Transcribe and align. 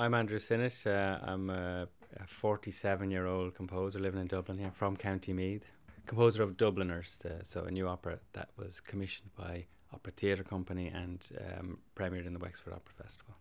I'm 0.00 0.14
Andrew 0.14 0.38
Synnott. 0.38 0.86
Uh, 0.86 1.18
I'm 1.22 1.50
a 1.50 1.86
47 2.26 3.10
year 3.10 3.26
old 3.26 3.54
composer 3.54 3.98
living 3.98 4.18
in 4.18 4.28
Dublin 4.28 4.56
here 4.56 4.70
from 4.70 4.96
County 4.96 5.34
Meath. 5.34 5.66
Composer 6.06 6.42
of 6.42 6.56
Dubliners, 6.56 7.18
the, 7.18 7.40
so 7.42 7.64
a 7.64 7.70
new 7.70 7.86
opera 7.86 8.18
that 8.32 8.48
was 8.56 8.80
commissioned 8.80 9.28
by 9.36 9.66
Opera 9.92 10.14
Theatre 10.16 10.42
Company 10.42 10.88
and 10.88 11.22
um, 11.38 11.78
premiered 11.94 12.26
in 12.26 12.32
the 12.32 12.38
Wexford 12.38 12.72
Opera 12.72 12.94
Festival. 12.94 13.34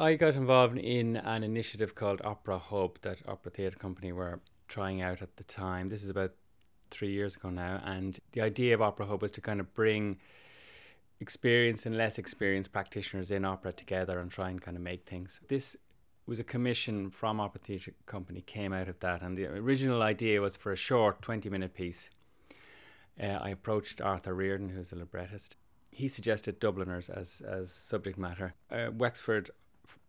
I 0.00 0.14
got 0.14 0.34
involved 0.34 0.78
in 0.78 1.16
an 1.16 1.44
initiative 1.44 1.94
called 1.94 2.22
Opera 2.24 2.58
Hub 2.58 2.98
that 3.02 3.18
Opera 3.28 3.52
Theatre 3.52 3.78
Company 3.78 4.10
were 4.10 4.40
trying 4.66 5.02
out 5.02 5.20
at 5.20 5.36
the 5.36 5.44
time. 5.44 5.90
This 5.90 6.02
is 6.02 6.08
about 6.08 6.32
three 6.90 7.12
years 7.12 7.36
ago 7.36 7.50
now, 7.50 7.82
and 7.84 8.18
the 8.32 8.40
idea 8.40 8.72
of 8.72 8.80
Opera 8.80 9.04
Hub 9.04 9.20
was 9.20 9.32
to 9.32 9.42
kind 9.42 9.60
of 9.60 9.74
bring 9.74 10.16
experienced 11.20 11.84
and 11.84 11.96
less 11.96 12.16
experienced 12.16 12.72
practitioners 12.72 13.30
in 13.30 13.44
opera 13.44 13.72
together 13.72 14.20
and 14.20 14.30
try 14.30 14.50
and 14.50 14.62
kind 14.62 14.76
of 14.76 14.82
make 14.82 15.04
things. 15.04 15.40
This 15.48 15.76
was 16.28 16.38
a 16.38 16.44
commission 16.44 17.10
from 17.10 17.40
Opera 17.40 17.60
Theatre 17.64 17.94
Company 18.04 18.42
came 18.42 18.72
out 18.72 18.88
of 18.88 19.00
that, 19.00 19.22
and 19.22 19.36
the 19.36 19.46
original 19.46 20.02
idea 20.02 20.42
was 20.42 20.56
for 20.56 20.72
a 20.72 20.76
short 20.76 21.22
twenty 21.22 21.48
minute 21.48 21.74
piece. 21.74 22.10
Uh, 23.20 23.38
I 23.40 23.48
approached 23.48 24.00
Arthur 24.00 24.34
Riordan, 24.34 24.68
who's 24.68 24.92
a 24.92 24.96
librettist. 24.96 25.56
He 25.90 26.06
suggested 26.06 26.60
Dubliners 26.60 27.08
as 27.08 27.40
as 27.40 27.72
subject 27.72 28.18
matter. 28.18 28.54
Uh, 28.70 28.90
Wexford 28.92 29.50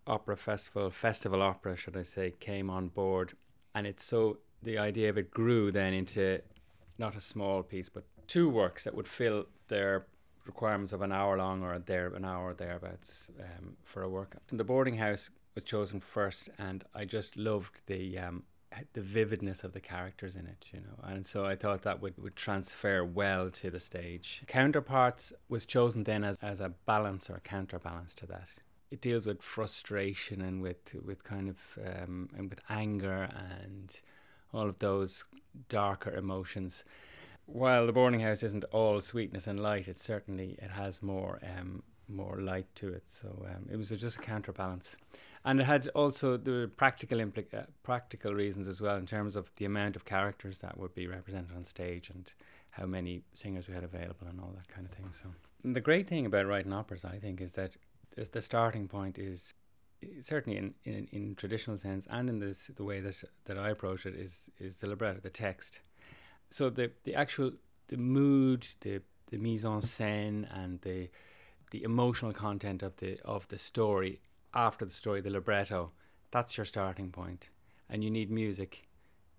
Opera 0.05 0.35
Festival, 0.35 0.89
Festival 0.89 1.41
Opera, 1.41 1.77
should 1.77 1.95
I 1.95 2.03
say, 2.03 2.33
came 2.39 2.69
on 2.69 2.89
board, 2.89 3.33
and 3.73 3.87
it's 3.87 4.03
so 4.03 4.39
the 4.61 4.77
idea 4.77 5.09
of 5.09 5.17
it 5.17 5.31
grew 5.31 5.71
then 5.71 5.93
into 5.93 6.41
not 6.97 7.15
a 7.15 7.21
small 7.21 7.63
piece, 7.63 7.87
but 7.87 8.03
two 8.27 8.49
works 8.49 8.83
that 8.83 8.93
would 8.93 9.07
fill 9.07 9.45
their 9.69 10.05
requirements 10.45 10.91
of 10.91 11.01
an 11.01 11.11
hour 11.11 11.37
long 11.37 11.63
or 11.63 11.79
there 11.79 12.07
an 12.07 12.25
hour 12.25 12.53
thereabouts 12.53 13.29
um, 13.39 13.77
for 13.85 14.03
a 14.03 14.09
work. 14.09 14.35
And 14.49 14.59
the 14.59 14.63
boarding 14.65 14.97
house 14.97 15.29
was 15.55 15.63
chosen 15.63 15.99
first, 15.99 16.49
and 16.57 16.83
I 16.93 17.05
just 17.05 17.37
loved 17.37 17.81
the 17.85 18.17
um, 18.17 18.43
the 18.93 19.01
vividness 19.01 19.63
of 19.63 19.73
the 19.73 19.79
characters 19.79 20.35
in 20.35 20.45
it, 20.45 20.67
you 20.71 20.79
know, 20.79 21.03
and 21.03 21.25
so 21.25 21.43
I 21.43 21.55
thought 21.55 21.81
that 21.83 22.01
would, 22.01 22.15
would 22.19 22.35
transfer 22.35 23.03
well 23.03 23.49
to 23.49 23.71
the 23.71 23.79
stage. 23.79 24.43
Counterparts 24.45 25.33
was 25.49 25.65
chosen 25.65 26.03
then 26.03 26.23
as, 26.23 26.37
as 26.43 26.59
a 26.59 26.69
balance 26.85 27.31
or 27.31 27.37
a 27.37 27.39
counterbalance 27.39 28.13
to 28.15 28.27
that. 28.27 28.47
It 28.91 29.01
deals 29.01 29.25
with 29.25 29.41
frustration 29.41 30.41
and 30.41 30.61
with 30.61 30.95
with 31.03 31.23
kind 31.23 31.49
of 31.49 31.57
um, 31.83 32.29
and 32.37 32.49
with 32.49 32.59
anger 32.69 33.29
and 33.61 33.99
all 34.53 34.67
of 34.67 34.77
those 34.79 35.25
darker 35.67 36.15
emotions 36.15 36.83
while 37.51 37.85
the 37.85 37.91
boarding 37.91 38.19
house 38.19 38.43
isn't 38.43 38.63
all 38.65 39.01
sweetness 39.01 39.47
and 39.47 39.59
light, 39.59 39.87
it 39.87 39.99
certainly 39.99 40.57
it 40.61 40.71
has 40.71 41.01
more 41.01 41.39
um, 41.43 41.83
more 42.07 42.39
light 42.41 42.67
to 42.75 42.89
it. 42.89 43.03
So 43.07 43.45
um, 43.49 43.67
it 43.71 43.75
was 43.75 43.89
just 43.89 44.17
a 44.17 44.21
counterbalance, 44.21 44.97
and 45.45 45.61
it 45.61 45.65
had 45.65 45.87
also 45.89 46.37
the 46.37 46.69
practical 46.75 47.21
uh, 47.21 47.61
practical 47.83 48.33
reasons 48.33 48.67
as 48.67 48.81
well 48.81 48.97
in 48.97 49.05
terms 49.05 49.35
of 49.35 49.51
the 49.55 49.65
amount 49.65 49.95
of 49.95 50.05
characters 50.05 50.59
that 50.59 50.77
would 50.77 50.93
be 50.93 51.07
represented 51.07 51.55
on 51.55 51.63
stage 51.63 52.09
and 52.09 52.33
how 52.71 52.85
many 52.85 53.23
singers 53.33 53.67
we 53.67 53.73
had 53.73 53.83
available 53.83 54.27
and 54.29 54.39
all 54.39 54.53
that 54.55 54.67
kind 54.67 54.85
of 54.85 54.93
thing. 54.93 55.05
So 55.11 55.29
the 55.63 55.81
great 55.81 56.07
thing 56.07 56.25
about 56.25 56.45
writing 56.45 56.73
operas, 56.73 57.03
I 57.03 57.17
think, 57.17 57.41
is 57.41 57.53
that 57.53 57.77
the 58.31 58.41
starting 58.41 58.87
point 58.87 59.17
is 59.17 59.53
certainly 60.21 60.57
in, 60.57 60.73
in, 60.85 61.07
in 61.11 61.35
traditional 61.35 61.77
sense 61.77 62.07
and 62.09 62.29
in 62.29 62.39
this 62.39 62.67
the 62.75 62.83
way 62.83 63.01
that 63.01 63.21
that 63.45 63.57
I 63.57 63.69
approach 63.69 64.05
it 64.05 64.15
is 64.15 64.49
is 64.59 64.77
the 64.77 64.87
libretto, 64.87 65.19
the 65.21 65.29
text 65.29 65.81
so 66.49 66.69
the 66.69 66.91
the 67.03 67.15
actual 67.15 67.51
the 67.87 67.97
mood, 67.97 68.67
the 68.81 69.01
the 69.29 69.37
mise 69.37 69.65
en 69.65 69.81
scène, 69.81 70.47
and 70.51 70.81
the 70.81 71.09
the 71.71 71.83
emotional 71.83 72.33
content 72.33 72.81
of 72.83 72.95
the 72.97 73.19
of 73.23 73.47
the 73.49 73.57
story 73.57 74.21
after 74.53 74.85
the 74.85 74.91
story, 74.91 75.21
the 75.21 75.29
libretto, 75.29 75.91
that's 76.31 76.57
your 76.57 76.65
starting 76.65 77.11
point. 77.11 77.49
and 77.91 78.03
you 78.03 78.11
need 78.11 78.29
music 78.29 78.87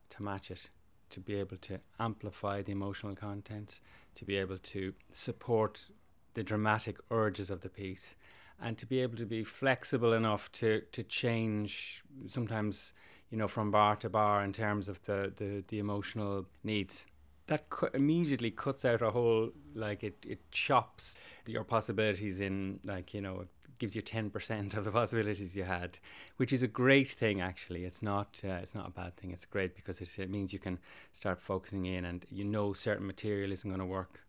to 0.08 0.22
match 0.22 0.50
it 0.50 0.70
to 1.08 1.20
be 1.20 1.34
able 1.36 1.56
to 1.56 1.78
amplify 1.98 2.62
the 2.62 2.72
emotional 2.72 3.14
content, 3.14 3.80
to 4.14 4.24
be 4.24 4.36
able 4.36 4.58
to 4.58 4.92
support 5.12 5.88
the 6.34 6.42
dramatic 6.42 6.98
urges 7.10 7.50
of 7.50 7.60
the 7.60 7.68
piece, 7.68 8.16
and 8.60 8.76
to 8.76 8.86
be 8.86 9.00
able 9.00 9.16
to 9.16 9.26
be 9.26 9.44
flexible 9.44 10.12
enough 10.12 10.50
to 10.52 10.82
to 10.92 11.02
change 11.04 12.02
sometimes 12.26 12.92
you 13.30 13.38
know, 13.38 13.48
from 13.48 13.70
bar 13.70 13.96
to 13.96 14.10
bar 14.10 14.42
in 14.44 14.52
terms 14.52 14.88
of 14.88 15.00
the, 15.02 15.32
the, 15.36 15.64
the 15.68 15.78
emotional 15.78 16.46
needs. 16.64 17.06
That 17.46 17.70
cu- 17.70 17.88
immediately 17.94 18.50
cuts 18.50 18.84
out 18.84 19.02
a 19.02 19.10
whole, 19.10 19.50
like, 19.74 20.02
it, 20.02 20.16
it 20.26 20.50
chops 20.50 21.16
your 21.46 21.64
possibilities 21.64 22.40
in, 22.40 22.80
like, 22.84 23.14
you 23.14 23.20
know, 23.20 23.46
gives 23.80 23.96
you 23.96 24.02
10% 24.02 24.76
of 24.76 24.84
the 24.84 24.92
possibilities 25.00 25.56
you 25.56 25.64
had, 25.64 25.98
which 26.36 26.52
is 26.52 26.62
a 26.62 26.68
great 26.68 27.10
thing, 27.10 27.40
actually. 27.40 27.84
It's 27.84 28.02
not, 28.02 28.40
uh, 28.44 28.60
it's 28.62 28.76
not 28.76 28.86
a 28.86 28.92
bad 28.92 29.16
thing. 29.16 29.32
It's 29.32 29.44
great 29.44 29.74
because 29.74 30.00
it, 30.00 30.16
it 30.16 30.30
means 30.30 30.52
you 30.52 30.60
can 30.60 30.78
start 31.12 31.42
focusing 31.42 31.86
in 31.86 32.04
and 32.04 32.24
you 32.30 32.44
know 32.44 32.72
certain 32.72 33.06
material 33.06 33.50
isn't 33.50 33.68
going 33.68 33.80
to 33.80 33.86
work 33.86 34.20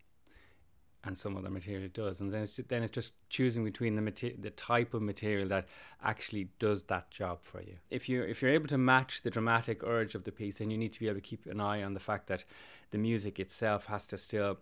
and 1.04 1.18
some 1.18 1.36
other 1.36 1.50
material 1.50 1.90
does, 1.94 2.22
and 2.22 2.32
then 2.32 2.44
it's 2.44 2.56
just, 2.56 2.70
then 2.70 2.84
it's 2.84 2.92
just 2.92 3.14
choosing 3.30 3.64
between 3.64 3.96
the 3.96 4.02
mater- 4.02 4.34
the 4.38 4.52
type 4.52 4.94
of 4.94 5.02
material 5.02 5.48
that 5.48 5.68
actually 6.04 6.50
does 6.60 6.84
that 6.84 7.10
job 7.10 7.40
for 7.42 7.62
you. 7.62 7.78
If 7.90 8.08
you 8.08 8.22
if 8.24 8.42
you're 8.42 8.52
able 8.52 8.68
to 8.68 8.78
match 8.78 9.24
the 9.24 9.32
dramatic 9.32 9.82
urge 9.84 10.14
of 10.14 10.26
the 10.26 10.32
piece, 10.32 10.60
then 10.60 10.70
you 10.70 10.78
need 10.78 10.94
to 10.94 11.00
be 11.00 11.08
able 11.08 11.16
to 11.16 11.22
keep 11.22 11.46
an 11.48 11.60
eye 11.60 11.82
on 11.82 11.94
the 11.94 12.00
fact 12.00 12.28
that 12.28 12.46
the 12.92 12.98
music 12.98 13.40
itself 13.40 13.88
has 13.88 14.06
to 14.08 14.18
still 14.18 14.60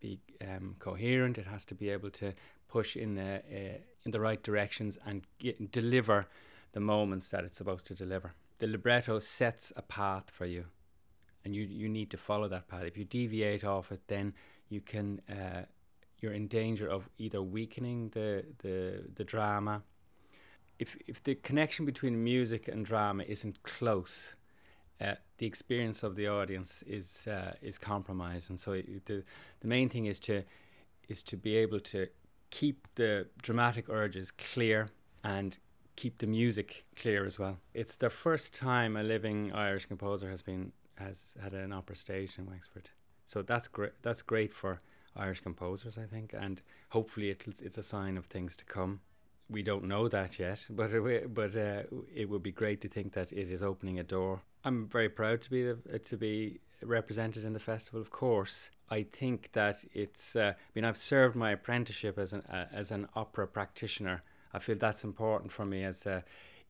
be 0.00 0.20
um, 0.42 0.76
coherent. 0.78 1.38
It 1.38 1.46
has 1.46 1.64
to 1.66 1.74
be 1.74 1.88
able 1.88 2.10
to 2.10 2.34
push 2.68 2.96
in 2.96 3.14
the 3.14 3.42
uh, 3.52 3.78
in 4.04 4.10
the 4.12 4.20
right 4.20 4.42
directions 4.42 4.98
and 5.06 5.22
get, 5.38 5.72
deliver 5.72 6.26
the 6.72 6.80
moments 6.80 7.28
that 7.28 7.44
it's 7.44 7.56
supposed 7.56 7.86
to 7.86 7.94
deliver. 7.94 8.34
The 8.58 8.66
libretto 8.66 9.18
sets 9.18 9.72
a 9.76 9.82
path 9.82 10.30
for 10.30 10.46
you, 10.46 10.64
and 11.44 11.54
you 11.54 11.62
you 11.62 11.88
need 11.88 12.10
to 12.10 12.16
follow 12.16 12.48
that 12.48 12.68
path. 12.68 12.84
If 12.84 12.96
you 12.96 13.04
deviate 13.04 13.64
off 13.64 13.92
it, 13.92 14.00
then 14.08 14.34
you 14.68 14.80
can 14.80 15.20
uh, 15.28 15.62
you're 16.18 16.32
in 16.32 16.48
danger 16.48 16.88
of 16.88 17.08
either 17.18 17.42
weakening 17.42 18.10
the 18.10 18.44
the, 18.58 19.04
the 19.14 19.24
drama. 19.24 19.82
If 20.78 20.96
if 21.06 21.22
the 21.22 21.34
connection 21.34 21.86
between 21.86 22.22
music 22.22 22.68
and 22.68 22.84
drama 22.84 23.24
isn't 23.26 23.62
close, 23.62 24.34
uh, 25.00 25.14
the 25.38 25.46
experience 25.46 26.02
of 26.02 26.16
the 26.16 26.28
audience 26.28 26.82
is 26.82 27.26
uh, 27.26 27.54
is 27.62 27.78
compromised, 27.78 28.50
and 28.50 28.58
so 28.58 28.72
the 29.06 29.24
the 29.60 29.68
main 29.68 29.88
thing 29.88 30.06
is 30.06 30.18
to 30.20 30.42
is 31.08 31.22
to 31.22 31.36
be 31.36 31.56
able 31.56 31.80
to 31.80 32.06
keep 32.50 32.86
the 32.94 33.26
dramatic 33.42 33.88
urges 33.88 34.30
clear 34.30 34.88
and 35.24 35.58
keep 35.96 36.18
the 36.18 36.26
music 36.26 36.84
clear 36.96 37.26
as 37.26 37.38
well. 37.38 37.58
It's 37.74 37.96
the 37.96 38.10
first 38.10 38.54
time 38.54 38.96
a 38.96 39.02
living 39.02 39.52
Irish 39.52 39.86
composer 39.86 40.30
has 40.30 40.42
been 40.42 40.72
has 40.96 41.34
had 41.40 41.54
an 41.54 41.72
opera 41.72 41.94
staged 41.94 42.38
in 42.38 42.46
Wexford, 42.46 42.90
so 43.24 43.42
that's 43.42 43.68
great. 43.68 43.92
That's 44.02 44.22
great 44.22 44.52
for 44.54 44.80
Irish 45.16 45.40
composers, 45.40 45.98
I 45.98 46.04
think, 46.04 46.32
and 46.32 46.62
hopefully 46.90 47.30
it's 47.30 47.60
it's 47.60 47.78
a 47.78 47.82
sign 47.82 48.16
of 48.16 48.26
things 48.26 48.56
to 48.56 48.64
come. 48.64 49.00
We 49.50 49.62
don't 49.62 49.84
know 49.84 50.08
that 50.08 50.38
yet, 50.38 50.60
but 50.70 50.92
it, 50.92 51.34
but 51.34 51.56
uh, 51.56 51.82
it 52.14 52.28
would 52.28 52.42
be 52.42 52.52
great 52.52 52.80
to 52.82 52.88
think 52.88 53.12
that 53.14 53.32
it 53.32 53.50
is 53.50 53.62
opening 53.62 53.98
a 53.98 54.04
door. 54.04 54.42
I'm 54.64 54.86
very 54.86 55.08
proud 55.08 55.42
to 55.42 55.50
be 55.50 55.62
the, 55.64 55.98
to 55.98 56.16
be 56.16 56.60
represented 56.82 57.44
in 57.44 57.52
the 57.52 57.60
festival. 57.60 58.00
Of 58.00 58.10
course, 58.10 58.70
I 58.90 59.02
think 59.02 59.50
that 59.52 59.84
it's. 59.94 60.36
Uh, 60.36 60.52
I 60.56 60.70
mean, 60.74 60.84
I've 60.84 60.96
served 60.96 61.36
my 61.36 61.50
apprenticeship 61.52 62.18
as 62.18 62.32
an 62.32 62.42
uh, 62.42 62.66
as 62.72 62.90
an 62.90 63.08
opera 63.14 63.46
practitioner. 63.46 64.22
I 64.52 64.58
feel 64.58 64.76
that's 64.76 65.04
important 65.04 65.52
for 65.52 65.64
me 65.64 65.84
as 65.84 66.06
uh, 66.06 66.22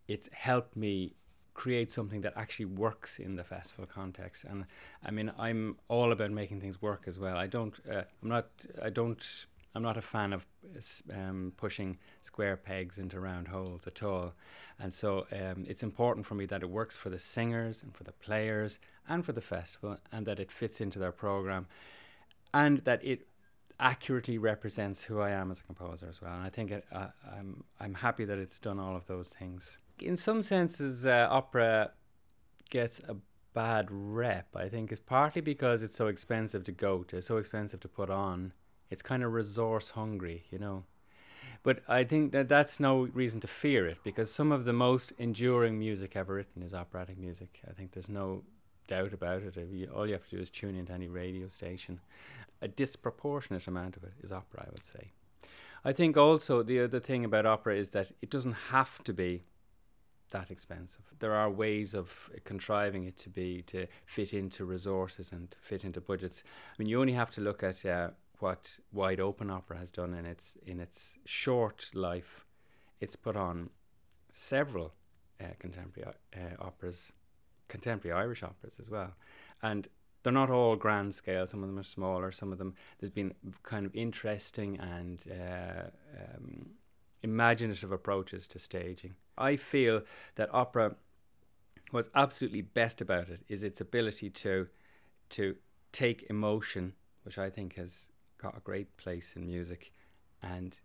it's 0.09 0.29
helped 0.33 0.77
me 0.77 1.15
create 1.59 1.91
something 1.91 2.21
that 2.21 2.33
actually 2.37 2.67
works 2.67 3.19
in 3.19 3.35
the 3.35 3.43
festival 3.43 3.85
context. 3.85 4.45
And 4.45 4.65
I 5.05 5.11
mean, 5.11 5.33
I'm 5.37 5.77
all 5.89 6.13
about 6.13 6.31
making 6.31 6.61
things 6.61 6.81
work 6.81 7.05
as 7.07 7.19
well. 7.19 7.37
I 7.37 7.49
don't, 7.49 7.75
uh, 7.91 8.03
I'm 8.23 8.29
not, 8.29 8.47
I 8.81 8.91
don't, 8.91 9.47
I'm 9.75 9.83
not 9.83 9.97
a 9.97 10.03
fan 10.03 10.33
of 10.33 10.47
um, 11.13 11.53
pushing 11.57 11.99
square 12.23 12.57
pegs 12.57 12.99
into 12.99 13.21
round 13.21 13.49
holes 13.49 13.87
at 13.87 14.03
all. 14.03 14.35
And 14.79 14.93
so 14.93 15.27
um, 15.33 15.65
it's 15.69 15.83
important 15.83 16.27
for 16.27 16.35
me 16.35 16.47
that 16.47 16.63
it 16.63 16.71
works 16.71 16.97
for 16.97 17.11
the 17.11 17.19
singers 17.19 17.83
and 17.83 17.95
for 17.95 18.05
the 18.05 18.13
players 18.13 18.79
and 19.09 19.25
for 19.25 19.33
the 19.33 19.41
festival 19.41 19.99
and 20.13 20.27
that 20.27 20.41
it 20.41 20.51
fits 20.51 20.81
into 20.81 20.99
their 20.99 21.13
program 21.13 21.67
and 22.53 22.79
that 22.79 23.05
it 23.05 23.29
accurately 23.79 24.39
represents 24.39 25.03
who 25.03 25.21
I 25.21 25.31
am 25.31 25.51
as 25.51 25.61
a 25.61 25.65
composer 25.65 26.09
as 26.09 26.21
well. 26.21 26.35
And 26.35 26.43
I 26.43 26.49
think 26.49 26.71
it, 26.71 26.85
uh, 26.91 27.09
I'm, 27.31 27.63
I'm 27.79 27.95
happy 27.95 28.25
that 28.25 28.39
it's 28.39 28.59
done 28.59 28.81
all 28.81 28.97
of 28.97 29.07
those 29.07 29.29
things 29.29 29.77
in 30.03 30.17
some 30.17 30.43
senses, 30.43 31.07
uh, 31.07 31.29
opera 31.31 31.93
gets 32.71 33.01
a 33.09 33.17
bad 33.55 33.89
rep. 33.91 34.55
I 34.55 34.69
think 34.69 34.93
it's 34.93 35.01
partly 35.01 35.41
because 35.41 35.83
it's 35.83 35.97
so 35.97 36.07
expensive 36.07 36.65
to 36.65 36.73
go 36.73 37.03
to, 37.05 37.21
so 37.23 37.37
expensive 37.39 37.81
to 37.81 37.89
put 37.89 38.11
on. 38.11 38.53
It's 38.91 39.03
kind 39.03 39.23
of 39.23 39.33
resource 39.33 39.91
hungry, 39.91 40.45
you 40.51 40.59
know. 40.59 40.85
But 41.63 41.83
I 41.89 42.05
think 42.05 42.33
that 42.33 42.49
that's 42.49 42.79
no 42.79 43.09
reason 43.13 43.41
to 43.41 43.47
fear 43.47 43.87
it 43.87 43.99
because 44.05 44.33
some 44.33 44.53
of 44.53 44.65
the 44.65 44.73
most 44.73 45.13
enduring 45.19 45.79
music 45.79 46.15
ever 46.15 46.35
written 46.35 46.63
is 46.63 46.73
operatic 46.73 47.19
music. 47.19 47.61
I 47.69 47.73
think 47.73 47.93
there's 47.93 48.09
no 48.09 48.45
doubt 48.87 49.13
about 49.13 49.43
it. 49.43 49.91
All 49.95 50.07
you 50.07 50.13
have 50.13 50.29
to 50.29 50.37
do 50.37 50.43
is 50.43 50.51
tune 50.51 50.77
into 50.77 50.93
any 50.93 51.09
radio 51.09 51.49
station. 51.49 52.01
A 52.63 52.69
disproportionate 52.69 53.67
amount 53.67 53.97
of 53.97 54.05
it 54.05 54.15
is 54.23 54.33
opera, 54.33 54.65
I 54.67 54.71
would 54.71 54.85
say. 54.85 55.13
I 55.85 55.93
think 55.93 56.17
also 56.17 56.63
the 56.63 56.81
other 56.81 57.01
thing 57.01 57.25
about 57.25 57.47
opera 57.47 57.77
is 57.77 57.91
that 57.91 58.13
it 58.21 58.31
doesn't 58.31 58.53
have 58.71 59.03
to 59.05 59.13
be 59.13 59.45
that 60.31 60.51
expensive. 60.51 61.03
There 61.19 61.33
are 61.33 61.51
ways 61.51 61.95
of 61.95 62.31
contriving 62.45 63.05
it 63.05 63.17
to 63.19 63.31
be 63.31 63.63
to 63.63 63.87
fit 64.05 64.35
into 64.35 64.65
resources 64.65 65.33
and 65.33 65.51
to 65.51 65.59
fit 65.59 65.85
into 65.85 66.01
budgets. 66.01 66.43
I 66.47 66.75
mean, 66.79 66.89
you 66.89 67.01
only 67.01 67.15
have 67.15 67.31
to 67.33 67.41
look 67.41 67.63
at 67.63 67.85
uh, 67.87 68.11
what 68.41 68.79
Wide 68.93 69.21
Open 69.21 69.51
Opera 69.51 69.79
has 69.79 69.91
done 69.91 70.15
in 70.15 70.27
its 70.27 70.57
in 70.65 70.81
its 70.81 71.19
short 71.25 71.91
life. 71.95 72.45
It's 73.01 73.17
put 73.17 73.37
on 73.37 73.71
several 74.33 74.95
uh, 75.41 75.47
contemporary 75.59 76.13
uh, 76.35 76.41
operas, 76.61 77.13
contemporary 77.69 78.19
Irish 78.19 78.43
operas 78.43 78.79
as 78.81 78.91
well, 78.91 79.15
and 79.63 79.89
they're 80.23 80.33
not 80.33 80.51
all 80.51 80.77
grand 80.77 81.15
scale. 81.15 81.47
Some 81.47 81.63
of 81.63 81.69
them 81.69 81.79
are 81.79 81.85
smaller. 81.85 82.33
Some 82.33 82.53
of 82.53 82.59
them 82.59 82.75
there's 82.99 83.11
been 83.11 83.35
kind 83.63 83.87
of 83.87 83.95
interesting 83.95 84.79
and 84.79 85.25
uh, 85.31 85.91
um, 86.19 86.71
imaginative 87.23 87.93
approaches 87.93 88.47
to 88.49 88.59
staging. 88.59 89.15
I 89.37 89.57
feel 89.57 90.03
that 90.37 90.53
opera, 90.53 90.97
what's 91.91 92.11
absolutely 92.15 92.63
best 92.63 93.01
about 93.01 93.29
it 93.29 93.41
is 93.49 93.63
its 93.63 93.81
ability 93.81 94.31
to 94.31 94.69
to 95.31 95.57
take 95.93 96.27
emotion, 96.29 96.95
which 97.23 97.39
I 97.39 97.51
think 97.51 97.77
has 97.77 98.09
got 98.41 98.57
a 98.57 98.61
great 98.61 98.97
place 98.97 99.35
in 99.37 99.47
music, 99.47 99.93
and 100.43 100.79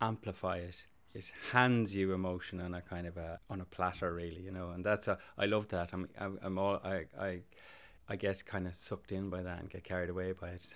amplify 0.00 0.58
it. 0.58 0.86
It 1.14 1.24
hands 1.52 1.94
you 1.94 2.12
emotion 2.12 2.60
on 2.60 2.74
a 2.74 2.82
kind 2.82 3.06
of 3.06 3.16
a 3.16 3.40
on 3.48 3.60
a 3.60 3.64
platter, 3.64 4.12
really, 4.12 4.40
you 4.40 4.50
know, 4.50 4.70
and 4.70 4.84
that's 4.84 5.08
a 5.08 5.18
I 5.36 5.46
love 5.46 5.68
that. 5.68 5.90
I'm 5.92 6.08
I'm, 6.18 6.38
I'm 6.42 6.58
all 6.58 6.80
I 6.84 7.04
I 7.18 7.40
I 8.08 8.16
get 8.16 8.44
kind 8.44 8.66
of 8.66 8.74
sucked 8.74 9.12
in 9.12 9.30
by 9.30 9.42
that 9.42 9.60
and 9.60 9.70
get 9.70 9.84
carried 9.84 10.10
away 10.10 10.32
by 10.32 10.50
it. 10.50 10.74